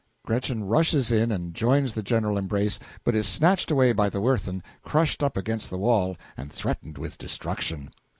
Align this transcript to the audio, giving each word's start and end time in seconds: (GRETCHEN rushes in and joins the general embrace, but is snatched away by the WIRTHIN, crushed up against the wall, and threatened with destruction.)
(GRETCHEN 0.25 0.63
rushes 0.63 1.11
in 1.11 1.31
and 1.31 1.53
joins 1.53 1.93
the 1.93 2.01
general 2.01 2.35
embrace, 2.35 2.79
but 3.03 3.13
is 3.13 3.27
snatched 3.27 3.69
away 3.69 3.93
by 3.93 4.09
the 4.09 4.19
WIRTHIN, 4.19 4.63
crushed 4.81 5.21
up 5.21 5.37
against 5.37 5.69
the 5.69 5.77
wall, 5.77 6.17
and 6.35 6.51
threatened 6.51 6.97
with 6.97 7.19
destruction.) 7.19 7.91